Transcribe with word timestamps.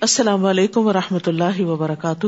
السلام 0.00 0.44
علیکم 0.44 0.86
و 0.86 0.92
رحمۃ 0.92 1.18
اللہ 1.26 1.60
وبرکاتہ۔ 1.60 2.26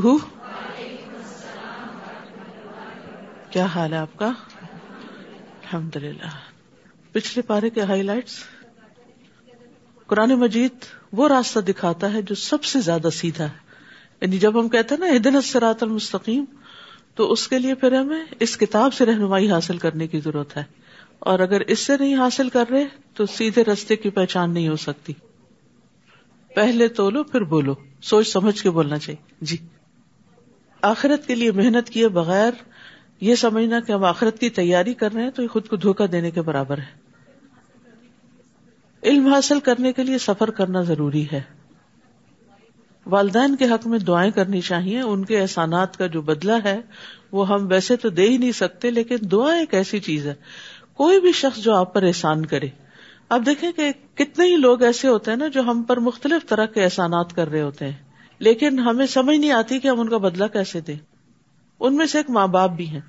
کیا 3.51 3.65
حال 3.65 3.93
ہے 3.93 3.98
آپ 3.98 4.17
کا؟ 4.17 4.27
الحمد 4.27 5.96
للہ 5.96 6.29
پچھلے 7.12 7.43
پارے 7.43 7.71
کے 7.71 7.80
ہائی 7.80 8.03
لائٹس 8.03 8.32
قرآن 10.06 10.30
مجید 10.30 10.71
وہ 11.12 11.29
راستہ 11.29 11.61
دکھاتا 11.61 12.12
ہے 12.12 12.23
جو 12.23 12.35
سب 12.35 12.64
سے 12.64 12.80
زیادہ 12.80 13.09
سیدھا 13.12 13.45
ہے۔ 13.45 13.59
یعنی 14.20 14.39
جب 14.39 14.61
ہم 14.61 14.68
کہتے 14.68 14.95
ہیں 14.95 15.11
نا 15.11 15.16
ہدن 15.16 15.41
سرات 15.41 15.82
المستقیم، 15.82 16.45
تو 17.14 17.32
اس 17.32 17.48
کے 17.48 17.59
لیے 17.59 17.75
پھر 17.75 17.93
ہمیں 17.93 18.25
اس 18.41 18.57
کتاب 18.57 18.95
سے 18.95 19.07
رہنمائی 19.07 19.50
حاصل 19.50 19.79
کرنے 19.79 20.07
کی 20.07 20.20
ضرورت 20.20 20.57
ہے۔ 20.57 20.62
اور 21.18 21.39
اگر 21.39 21.61
اس 21.61 21.79
سے 21.79 21.93
نہیں 22.00 22.16
حاصل 22.16 22.48
کر 22.48 22.64
رہے، 22.70 22.84
تو 23.14 23.27
سیدھے 23.27 23.64
رستے 23.64 23.96
کی 23.96 24.11
پہچان 24.11 24.54
نہیں 24.54 24.68
ہو 24.68 24.77
سکتی۔ 24.77 25.12
پہلے 26.55 26.89
تولو 26.89 27.25
پھر 27.25 27.41
بولو۔ 27.41 27.75
سوچ 28.02 28.29
سمجھ 28.29 28.62
کے 28.62 28.70
بولنا 28.70 28.98
چاہیے۔ 28.98 29.34
جی۔ 29.41 29.56
آخرت 30.83 31.27
کے 31.27 31.34
لیے 31.34 31.52
محنت 31.52 31.91
کیے 31.91 32.09
بغیر 32.09 32.51
یہ 33.20 33.34
سمجھنا 33.34 33.80
کہ 33.80 33.92
ہم 33.92 34.05
آخرت 34.05 34.38
کی 34.38 34.51
تیاری 34.51 34.95
کر 34.95 35.12
رہے 35.12 35.23
ہیں 35.23 35.30
تو 35.30 35.42
یہ 35.42 35.48
خود 35.48 35.69
کو 35.69 35.77
دھوکا 35.77 36.05
دینے 36.12 36.30
کے 36.30 36.42
برابر 36.42 36.78
ہے۔ 36.78 37.02
علم 39.02 39.27
حاصل 39.27 39.61
کرنے 39.61 39.92
کے 39.92 40.02
لیے 40.02 40.19
سفر 40.19 40.51
کرنا 40.51 40.83
ضروری 40.83 41.27
ہے۔ 41.33 41.42
والدین 43.06 43.56
کے 43.56 43.64
حق 43.64 43.87
میں 43.87 43.98
دعائیں 43.98 44.30
کرنی 44.30 44.61
چاہیے۔ 44.61 45.00
ان 45.00 45.25
کے 45.25 45.41
احسانات 45.41 45.97
کا 45.97 46.06
جو 46.06 46.23
بدلہ 46.23 46.53
ہے، 46.64 46.80
وہ 47.33 47.48
ہم 47.48 47.66
ویسے 47.66 47.97
تو 47.97 48.09
دے 48.09 48.28
ہی 48.28 48.37
نہیں 48.37 48.53
سکتے، 48.53 48.91
لیکن 48.91 49.16
دعا 49.33 49.55
ایک 49.55 49.75
ایسی 49.75 50.00
چیز 50.00 50.27
ہے۔ 50.27 50.34
کوئی 50.95 51.20
بھی 51.20 51.33
شخص 51.33 51.59
جو 51.59 51.75
آپ 51.75 51.95
پر 51.95 52.03
احسان 52.03 52.47
کرے 52.47 52.69
اب 53.29 53.47
دیکھیں 53.47 53.73
کہ 53.73 53.93
کتنے 54.15 54.45
ہی 54.45 54.57
لوگ 54.57 54.83
ایسے 54.83 55.09
ہوتے 55.09 55.31
ہیں 55.31 55.39
نا 55.39 55.47
جو 55.47 55.61
ہم 55.61 55.83
پر 55.83 55.97
مختلف 55.97 56.49
طرح 56.49 56.67
کے 56.67 56.85
احسانات 56.85 57.33
کر 57.35 57.48
رہے 57.48 57.62
ہوتے 57.62 57.85
ہیں۔ 57.85 57.93
لیکن 58.39 58.79
ہمیں 58.79 59.07
سمجھ 59.07 59.37
نہیں 59.37 59.53
آتی 59.53 59.79
کہ 59.79 59.89
ہم 59.89 60.01
ان 60.01 60.09
کا 60.09 60.17
بدلا 60.17 60.47
کیسے 60.47 60.81
دیں۔ 60.81 60.97
ان 61.81 61.97
میں 61.97 62.06
سے 62.06 62.19
ایک 62.19 62.31
ماں 62.31 62.47
باپ 62.47 62.70
بھی 62.70 62.89
ہیں۔ 62.89 63.01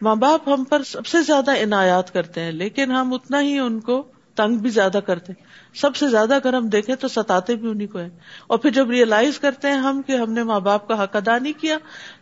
ماں 0.00 0.16
باپ 0.16 0.48
ہم 0.48 0.64
پر 0.64 0.82
سب 0.82 1.06
سے 1.06 1.22
زیادہ 1.22 1.50
عنایات 1.50 2.12
کرتے 2.12 2.40
ہیں، 2.40 2.52
لیکن 2.52 2.92
ہم 2.92 3.14
اتنا 3.14 3.42
ہی 3.42 3.58
ان 3.58 3.80
کو 3.80 4.06
تنگ 4.34 4.56
بھی 4.56 4.70
زیادہ 4.70 4.98
کرتے 5.06 5.32
ہیں۔ 5.32 5.44
سب 5.76 5.96
سے 5.96 6.08
زیادہ 6.08 6.34
اگر 6.34 6.54
ہم 6.54 6.68
دیکھیں 6.68 6.94
تو 6.94 7.08
ستاتے 7.08 7.56
بھی 7.56 7.68
انہیں 7.70 7.88
کو 7.88 7.98
ہے 7.98 8.08
اور 8.46 8.58
پھر 8.58 8.70
جب 8.70 8.90
ریئلائز 8.90 9.38
کرتے 9.38 9.68
ہیں 9.68 9.74
ہم 9.74 10.02
کہ 10.02 10.12
ہم 10.12 10.32
نے 10.32 10.42
ماں 10.42 10.60
باپ 10.60 10.88
کا 10.88 11.02
حق 11.02 11.16
ادا 11.16 11.38
نہیں 11.38 11.60
کیا، 11.60 11.78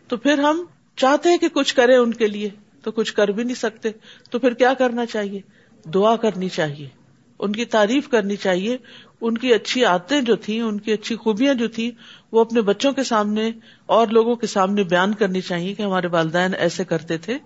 تو 0.07 0.17
پھر 0.17 0.37
ہم 0.37 0.63
چاہتے 0.95 1.29
ہیں 1.29 1.37
کہ 1.37 1.49
کچھ 1.49 1.75
کرے 1.75 1.95
ان 1.95 2.13
کے 2.13 2.27
لیے، 2.27 2.49
تو 2.83 2.91
کچھ 2.91 3.13
کر 3.13 3.27
بھی 3.27 3.43
نہیں 3.43 3.55
سکتے۔ 3.55 3.89
تو 4.31 4.39
پھر 4.39 4.53
کیا 4.53 4.73
کرنا 4.73 5.05
چاہیے؟ 5.05 5.41
دعا 5.89 6.15
کرنی 6.15 6.49
چاہیے۔ 6.49 6.96
ان 7.39 7.51
کی 7.51 7.65
تعریف 7.65 8.09
کرنی 8.09 8.35
چاہیے۔ 8.35 8.77
ان 9.21 9.37
کی 9.37 9.53
اچھی 9.53 9.85
عادتیں 9.85 10.21
جو 10.21 10.35
تھیں، 10.35 10.61
ان 10.61 10.79
کی 10.79 10.91
اچھی 10.93 11.15
خوبیاں 11.15 11.53
جو 11.53 11.67
تھی 11.67 11.91
وہ 12.31 12.41
اپنے 12.41 12.61
بچوں 12.61 12.91
کے 12.91 13.03
سامنے 13.03 13.51
اور 13.85 14.07
لوگوں 14.07 14.35
کے 14.35 14.47
سامنے 14.47 14.83
بیان 14.83 15.13
کرنی 15.13 15.41
چاہیے 15.41 15.73
کہ 15.73 15.81
ہمارے 15.81 16.07
والدین 16.07 16.51
ایسے 16.57 16.85
کرتے 16.85 17.17
تھے۔ 17.17 17.37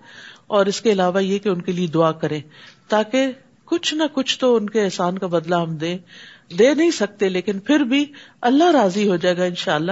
اور 0.47 0.65
اس 0.65 0.81
کے 0.81 0.91
علاوہ 0.91 1.23
یہ 1.23 1.39
کہ 1.39 1.49
ان 1.49 1.61
کے 1.61 1.71
لیے 1.71 1.87
دعا 1.87 2.11
کریں، 2.11 2.41
تاکہ 2.87 3.31
کچھ 3.65 3.93
نہ 3.93 4.03
کچھ 4.13 4.39
تو 4.39 4.55
ان 4.55 4.69
کے 4.69 4.81
احسان 4.81 5.17
کا 5.17 5.27
بدلہ 5.27 5.55
ہم 5.55 5.75
دیں۔ 5.75 5.97
دے 6.59 6.73
نہیں 6.73 6.91
سکتے، 6.91 7.29
لیکن 7.29 7.59
پھر 7.59 7.79
بھی 7.79 8.05
اللہ 8.41 8.71
راضی 8.71 9.09
ہو 9.09 9.15
جائے 9.15 9.37
گا 9.37 9.43
ان 9.43 9.55
شاء 9.55 9.75
اللہ 9.75 9.91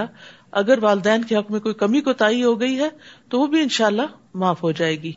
اگر 0.52 0.78
والدین 0.82 1.22
کے 1.22 1.36
حق 1.36 1.50
میں 1.50 1.60
کوئی 1.60 1.74
کمی 1.74 2.00
کو 2.00 2.12
تائی 2.12 2.44
ہو 2.44 2.60
گئی 2.60 2.78
ہے، 2.78 2.88
تو 3.28 3.40
وہ 3.40 3.46
بھی 3.46 3.60
ان 3.60 3.68
شاء 3.68 3.86
اللہ 3.86 4.02
معاف 4.34 4.62
ہو 4.62 4.72
جائے 4.72 5.02
گی۔ 5.02 5.12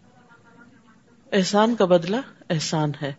احسان 1.31 1.75
کا 1.75 1.86
بدلہ 1.86 2.16
احسان 2.50 2.92
ہے۔ 3.02 3.14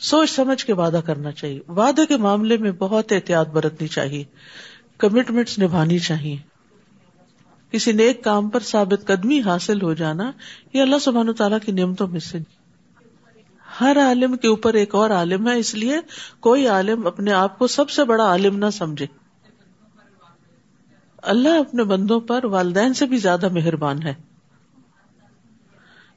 سوچ 0.00 0.30
سمجھ 0.30 0.66
کے 0.66 0.72
وعدہ 0.72 1.00
کرنا 1.06 1.32
چاہیے۔ 1.32 1.60
وعدے 1.68 2.06
کے 2.06 2.16
معاملے 2.16 2.56
میں 2.56 2.72
بہت 2.72 3.12
احتیاط 3.12 3.48
برتنی 3.48 3.88
چاہیے۔ 3.88 4.24
کمٹمنٹس 4.98 5.58
نبھانی 5.58 5.98
چاہیے۔ 5.98 6.36
کسی 7.70 7.92
نیک 7.92 8.24
کام 8.24 8.48
پر 8.48 8.60
ثابت 8.60 9.06
قدمی 9.06 9.40
حاصل 9.40 9.82
ہو 9.82 9.94
جانا 9.94 10.32
یہ 10.72 10.82
اللہ 10.82 10.98
سبحان 10.98 11.32
تعالیٰ 11.32 11.58
کی 11.66 11.72
نعمتوں 11.72 12.08
میں 12.08 12.20
سے۔ 12.20 12.38
ہر 13.80 13.96
عالم 14.06 14.36
کے 14.36 14.48
اوپر 14.48 14.74
ایک 14.74 14.94
اور 14.94 15.10
عالم 15.10 15.48
ہے، 15.48 15.58
اس 15.58 15.74
لیے 15.74 15.96
کوئی 16.40 16.66
عالم 16.66 17.06
اپنے 17.06 17.32
آپ 17.32 17.58
کو 17.58 17.66
سب 17.66 17.90
سے 17.90 18.04
بڑا 18.04 18.24
عالم 18.24 18.58
نہ 18.58 18.70
سمجھے۔ 18.72 19.06
اللہ 21.16 21.48
اپنے 21.48 21.84
بندوں 21.84 22.20
پر 22.20 22.44
والدین 22.44 22.94
سے 22.94 23.06
بھی 23.06 23.18
زیادہ 23.18 23.48
مہربان 23.48 24.02
ہے۔ 24.02 24.29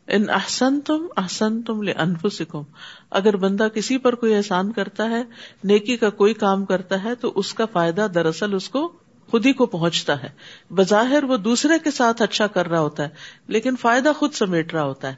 ان 0.08 0.30
احسن 0.30 0.82
تم 0.82 1.08
احسن 1.18 1.62
تم 1.62 1.82
لے 1.82 1.92
انفسکم 1.92 2.64
اگر 3.10 3.36
بندہ 3.36 3.68
کسی 3.74 3.98
پر 3.98 4.16
کوئی 4.16 4.36
احسان 4.36 4.72
کرتا 4.72 5.10
ہے، 5.10 5.24
نیکی 5.64 5.98
کا 5.98 6.10
کوئی 6.10 6.34
کام 6.34 6.66
کرتا 6.66 7.04
ہے، 7.04 7.16
تو 7.16 7.32
اس 7.36 7.54
کا 7.54 7.66
فائدہ 7.66 8.08
دراصل 8.14 8.54
اس 8.54 8.70
کو 8.70 8.92
خود 9.30 9.46
ہی 9.46 9.54
کو 9.54 9.66
پہنچتا 9.66 10.24
ہے۔ 10.24 10.30
بظاہر 10.70 11.24
وہ 11.24 11.38
دوسرے 11.38 11.80
کے 11.80 11.92
ساتھ 11.92 12.22
اچھا 12.22 12.48
کر 12.48 12.68
رہا 12.68 12.80
ہوتا 12.80 13.04
ہے، 13.04 13.10
لیکن 13.48 13.76
فائدہ 13.76 14.12
خود 14.18 14.34
سمیٹ 14.34 14.74
رہا 14.74 14.84
ہوتا 14.84 15.08
ہے۔ 15.08 15.16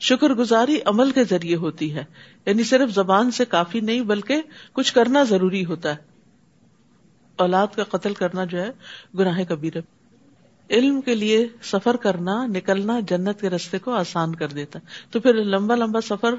شکر 0.00 0.30
گزاری 0.30 0.78
عمل 0.86 1.10
کے 1.10 1.24
ذریعے 1.24 1.56
ہوتی 1.56 1.94
ہے 1.94 2.04
یعنی 2.46 2.64
صرف 2.64 2.90
زبان 2.90 3.30
سے 3.30 3.44
کافی 3.44 3.80
نہیں، 3.80 4.00
بلکہ 4.00 4.42
کچھ 4.72 4.94
کرنا 4.94 5.22
ضروری 5.22 5.64
ہوتا 5.64 5.90
ہے۔ 5.90 6.10
اولاد 7.36 7.66
کا 7.76 7.84
قتل 7.84 8.14
کرنا 8.14 8.44
جو 8.44 8.58
ہے، 8.58 8.70
گناہ 9.18 9.40
کبیر 9.48 9.72
علم 10.70 11.00
کے 11.00 11.14
لیے 11.14 11.48
سفر 11.62 11.96
کرنا، 11.96 12.46
نکلنا 12.46 13.00
جنت 13.00 13.40
کے 13.40 13.50
رستے 13.50 13.78
کو 13.78 13.92
آسان 13.92 14.34
کر 14.34 14.48
دیتا 14.48 14.78
تو 15.10 15.20
پھر 15.20 15.34
لمبا 15.34 15.74
لمبا 15.74 16.00
سفر 16.00 16.34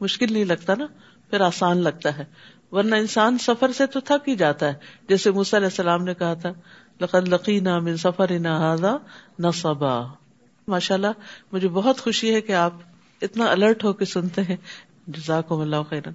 مشکل 0.00 0.32
نہیں 0.32 0.44
لگتا 0.44 0.74
نا، 0.74 0.86
پھر 1.30 1.40
آسان 1.40 1.78
لگتا 1.78 2.18
ہے۔ 2.18 2.24
ورنہ 2.72 2.94
انسان 2.94 3.38
سفر 3.38 3.72
سے 3.72 3.86
تو 3.86 4.00
تھک 4.00 4.28
ہی 4.28 4.36
جاتا 4.36 4.68
ہے۔ 4.68 4.74
جیسے 5.08 5.30
علیہ 5.30 5.68
السلام 5.68 6.04
نے 6.04 6.14
کہا 6.14 6.34
تھا، 6.34 6.52
لقد 7.00 7.28
لقینا 7.28 7.78
من 7.78 7.96
سفر 7.96 8.30
نہ 9.38 9.50
صبا 9.54 10.02
ماشاء 10.68 10.94
اللہ، 10.94 11.12
مجھے 11.52 11.68
بہت 11.68 12.00
خوشی 12.00 12.34
ہے 12.34 12.40
کہ 12.40 12.52
آپ 12.52 12.72
اتنا 13.22 13.44
الرٹ 13.50 13.84
ہو 13.84 13.92
کے 13.92 14.04
سنتے 14.04 14.42
ہیں۔ 14.42 14.56
جزاکم 15.06 15.60
اللہ 15.60 15.76
خیرن 15.88 16.12